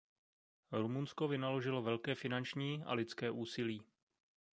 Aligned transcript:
Rumunsko 0.71 1.27
vynaložilo 1.27 1.81
velké 1.81 2.15
finanční 2.15 2.83
a 2.83 2.93
lidské 2.93 3.31
úsilí. 3.31 3.83